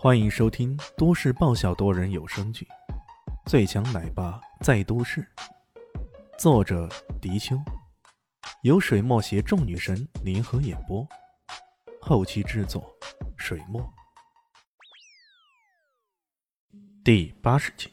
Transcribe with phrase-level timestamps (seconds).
[0.00, 2.64] 欢迎收听都市爆笑多人有声剧
[3.50, 5.20] 《最强奶爸在都市》，
[6.38, 6.88] 作者：
[7.20, 7.60] 迪秋，
[8.62, 11.04] 由水墨携众女神联合演播，
[12.00, 12.88] 后期制作：
[13.36, 13.92] 水墨。
[17.02, 17.90] 第八十集，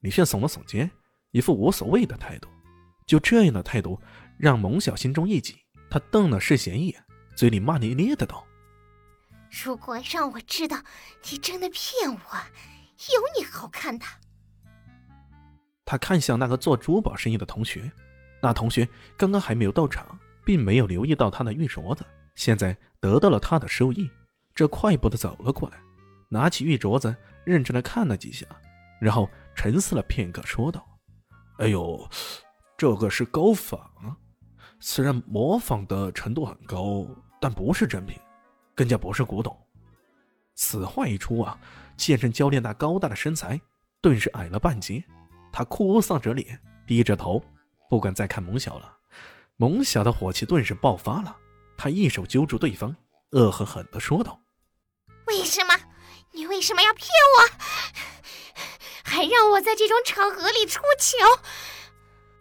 [0.00, 0.90] 李炫耸了耸肩，
[1.30, 2.48] 一副无所谓的态度。
[3.06, 3.98] 就这样的态度，
[4.36, 5.56] 让蒙小心中一紧，
[5.90, 7.02] 他瞪了世贤一眼，
[7.34, 8.46] 嘴里骂咧咧的道。
[9.52, 10.82] 如果让我知道
[11.30, 12.16] 你真的骗我，
[13.12, 14.06] 有你好看的！
[15.84, 17.92] 他看向那个做珠宝生意的同学，
[18.40, 22.02] 那同学刚刚还没有到场，并没有留意到他的玉镯子，
[22.34, 24.10] 现在得到了他的收益，
[24.54, 25.78] 这快步的走了过来，
[26.30, 28.46] 拿起玉镯子，认真的看了几下，
[29.00, 30.82] 然后沉思了片刻，说道
[31.58, 32.08] ：“哎呦，
[32.78, 34.16] 这个是高仿，
[34.80, 37.06] 虽然模仿的程度很高，
[37.38, 38.18] 但不是真品。”
[38.74, 39.56] 更加不是古董。
[40.54, 41.58] 此话一出啊，
[41.96, 43.60] 健身教练那高大的身材
[44.00, 45.02] 顿时矮了半截，
[45.50, 47.42] 他哭丧着脸，低着头，
[47.88, 48.98] 不敢再看蒙小了。
[49.56, 51.36] 蒙小的火气顿时爆发了，
[51.76, 52.94] 他一手揪住对方，
[53.30, 54.40] 恶狠狠地说道
[55.28, 55.74] ：“为什么？
[56.32, 57.48] 你为什么要骗我？
[59.04, 61.18] 还让我在这种场合里出糗？”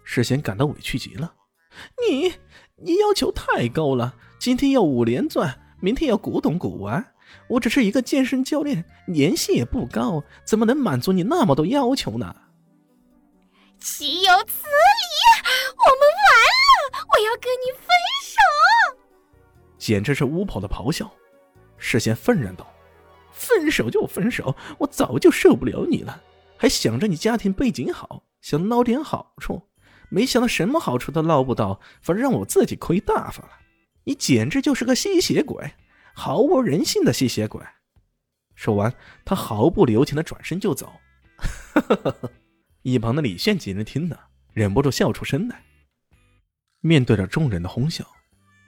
[0.03, 1.35] 世贤感到委屈极了
[2.09, 2.33] ：“你，
[2.77, 7.13] 你要求太高了，今天要五连钻。”明天要古董古玩，
[7.47, 12.35] 我只是一个健身教练，年薪也不高，怎么能满足你那么多要求呢？
[13.79, 15.49] 岂有此理！
[15.75, 16.29] 我们完
[16.69, 17.87] 了，我要跟你分
[18.23, 18.37] 手！
[19.79, 21.11] 简直是巫婆的咆哮。
[21.79, 22.71] 世贤愤然道
[23.33, 26.21] ：“分手就分手，我早就受不了你了，
[26.57, 29.63] 还想着你家庭背景好，想捞点好处，
[30.09, 33.49] 没想到什么好处都捞不到，反而让我自己亏大发了。”
[34.03, 35.73] 你简直就是个吸血鬼，
[36.13, 37.63] 毫无人性的吸血鬼！
[38.55, 40.93] 说完，他毫不留情的转身就走。
[42.81, 45.63] 一旁的李炫几人听了，忍不住笑出声来。
[46.79, 48.05] 面对着众人的哄笑，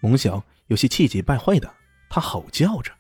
[0.02, 1.74] 蒙小有些气急败坏的，
[2.10, 2.92] 他吼叫着：“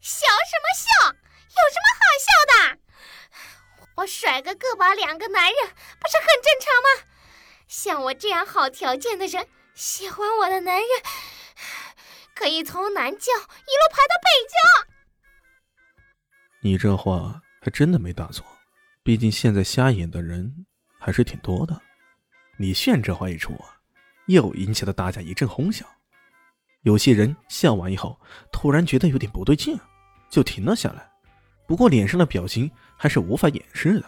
[0.00, 1.08] 笑什么笑？
[1.08, 2.78] 有什么好笑的？
[3.96, 5.54] 我甩个个把两个男人，
[5.98, 7.08] 不是很正常吗？
[7.66, 10.86] 像我这样好条件的人，喜欢我的男人。”
[12.38, 14.54] 可以从南郊一路排到北郊。
[16.60, 18.46] 你这话还真的没大错，
[19.02, 20.64] 毕竟现在瞎眼的人
[21.00, 21.80] 还是挺多的。
[22.56, 23.74] 李炫这话一出啊，
[24.26, 25.84] 又引起了大家一阵哄笑。
[26.82, 28.20] 有些人笑完以后，
[28.52, 29.76] 突然觉得有点不对劲，
[30.30, 31.10] 就停了下来。
[31.66, 34.06] 不过脸上的表情还是无法掩饰的。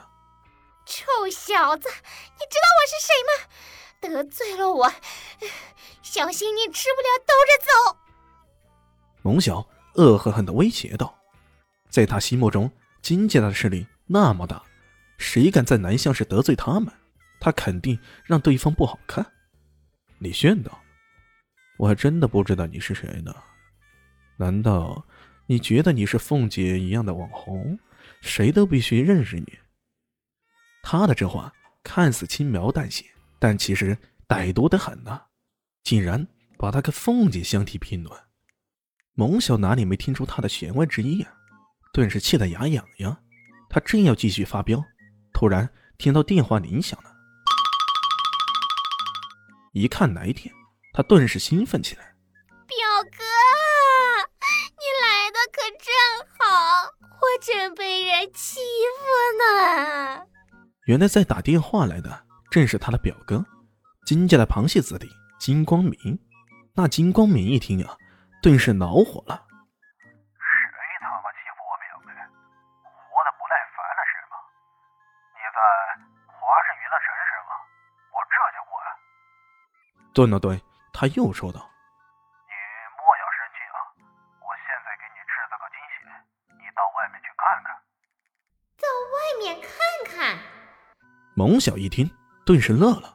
[0.86, 3.32] 臭小子，你知道我是谁吗？
[4.00, 4.92] 得罪了我，
[6.00, 7.98] 小心你吃不了兜着走。
[9.22, 11.14] 蒙晓恶狠狠的威胁道
[11.90, 12.70] ：“在他心目中，
[13.02, 14.62] 金家的势力那么大，
[15.18, 16.92] 谁敢在南乡市得罪他们，
[17.38, 19.24] 他肯定让对方不好看。”
[20.18, 20.80] 李炫道
[21.78, 23.34] ：“我还真的不知道你是谁呢？
[24.36, 25.04] 难道
[25.46, 27.78] 你觉得你是凤姐一样的网红，
[28.20, 29.58] 谁都必须认识你？”
[30.82, 31.52] 他的这话
[31.82, 33.04] 看似轻描淡写，
[33.38, 35.20] 但其实歹毒的很呐，
[35.82, 36.26] 竟然
[36.56, 38.18] 把他跟凤姐相提并论。
[39.14, 41.32] 蒙小哪里没听出他的弦外之意啊？
[41.92, 43.16] 顿时气得牙痒痒。
[43.68, 44.82] 他正要继续发飙，
[45.32, 47.10] 突然听到电话铃响了。
[49.72, 50.52] 一看来电，
[50.92, 52.02] 他顿时兴奋起来
[52.66, 52.76] ：“表
[53.12, 53.22] 哥，
[54.72, 55.86] 你来的可正
[56.38, 56.90] 好，
[57.20, 58.58] 我正被人欺
[58.98, 59.04] 负
[59.38, 60.26] 呢。”
[60.86, 63.44] 原来在打电话来的正是他的表哥，
[64.06, 66.18] 金家的螃蟹子弟金光明。
[66.74, 67.96] 那金光明一听啊。
[68.42, 69.36] 顿时恼火了，
[70.40, 72.12] 谁他妈欺负我表妹？
[72.88, 74.40] 活得不耐烦了是吗？
[75.36, 75.60] 你在
[76.24, 77.52] 华氏娱乐城是吗？
[78.08, 78.96] 我这就过来。
[80.14, 80.58] 顿了顿，
[80.90, 81.60] 他又说道
[82.48, 82.52] ：“你
[82.96, 83.78] 莫要生气啊！
[84.40, 86.08] 我现在给你制造个惊喜，
[86.56, 87.76] 你到外面去看看。”
[88.80, 89.68] 到外面看
[90.08, 90.40] 看。
[91.36, 92.10] 蒙小一听，
[92.46, 93.14] 顿时乐了，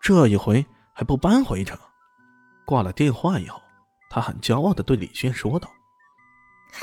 [0.00, 1.78] 这一回还不搬回一城。
[2.66, 3.62] 挂了电话以后。
[4.10, 5.70] 他很骄傲的对李轩说道
[6.72, 6.80] ：“哼，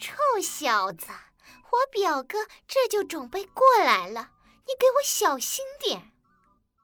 [0.00, 4.30] 臭小子，我表哥这就准备过来了，
[4.66, 6.10] 你给我小心点。”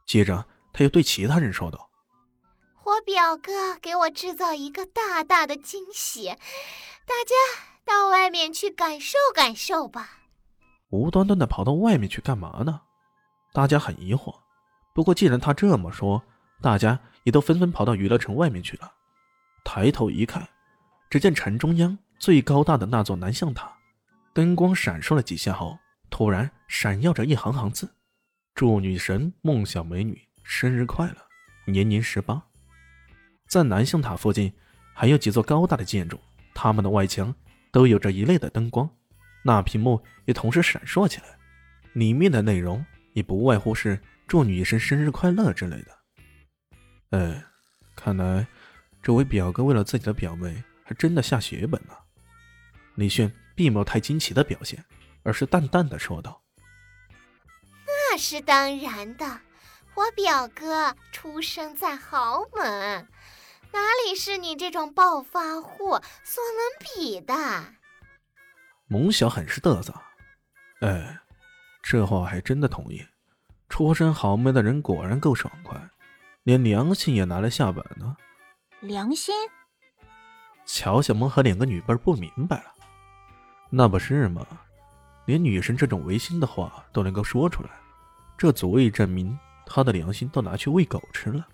[0.07, 1.91] 接着他又对其他人说道
[2.85, 7.35] ：“我表哥给我制造一个大大的惊喜，大家
[7.85, 10.19] 到外面去感受感受吧。”
[10.91, 12.83] 无端端的跑到外面去干嘛呢？
[13.53, 14.35] 大家很疑惑。
[14.95, 16.23] 不过既然他这么说，
[16.61, 17.01] 大家。
[17.25, 18.93] 也都纷纷跑到娱乐城外面去了。
[19.65, 20.49] 抬头一看，
[21.09, 23.73] 只见城中央最高大的那座南向塔，
[24.33, 25.79] 灯光闪烁了几下后，
[26.11, 27.95] 突然闪耀着一行行字
[28.55, 31.17] ：“祝女神梦小美女生日快乐，
[31.67, 32.43] 年年十八。”
[33.49, 34.53] 在南向塔附近
[34.95, 36.19] 还有几座高大的建筑，
[36.55, 37.35] 它们的外墙
[37.71, 38.89] 都有着一类的灯光，
[39.45, 41.27] 那屏幕也同时闪烁起来，
[41.93, 46.02] 里面的内容也不外乎是祝女神生日快乐之类的。
[47.13, 47.45] 哎，
[47.95, 48.47] 看来
[49.03, 51.99] 这位表哥为了自己的表妹，还真的下血本了。
[52.97, 54.85] 李炫并没有太惊奇的表现，
[55.23, 56.43] 而是淡淡的说道
[57.87, 59.41] ：“那是当然的，
[59.95, 63.09] 我表哥出生在豪门。”
[63.73, 67.35] 哪里是你这种暴发户所能比的？
[68.87, 69.95] 蒙小很是嘚瑟。
[70.81, 71.19] 哎，
[71.83, 73.07] 这话还真的同意。
[73.71, 75.81] 出身豪门的人果然够爽快，
[76.45, 78.17] 连良心也拿来下本呢。
[78.81, 79.33] 良心？
[80.67, 82.65] 乔小萌和两个女伴不明白了。
[83.71, 84.45] 那不是吗？
[85.27, 87.71] 连女神这种违心的话都能够说出来，
[88.37, 91.47] 这足以证明她的良心都拿去喂狗吃了。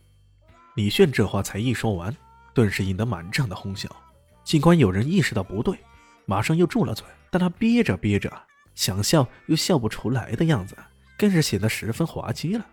[0.75, 2.17] 李炫这话才一说完，
[2.55, 3.88] 顿时引得满场的哄笑。
[4.43, 5.79] 尽管有人意识到不对，
[6.25, 8.32] 马上又住了嘴，但他憋着憋着，
[8.75, 10.75] 想笑又笑不出来的样子，
[11.19, 12.64] 更是显得十分滑稽了。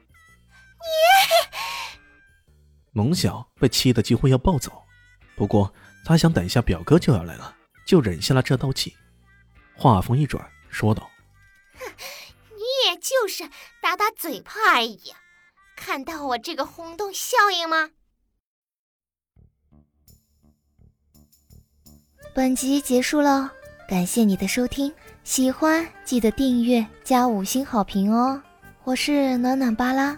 [2.97, 4.71] 蒙小被气得几乎要暴走，
[5.35, 5.73] 不过
[6.05, 7.53] 他想等一下表哥就要来了，
[7.85, 8.95] 就忍下了这道气。
[9.75, 11.11] 话锋一转，说道
[11.77, 11.85] ：“哼，
[12.51, 13.43] 你也就是
[13.81, 15.13] 打打嘴炮而已。”
[15.75, 17.89] 看到我这个轰动效应吗？
[22.33, 23.51] 本集结束了，
[23.89, 24.93] 感谢你的收听，
[25.25, 28.41] 喜欢记得订阅加五星好评哦！
[28.85, 30.17] 我是暖暖巴拉，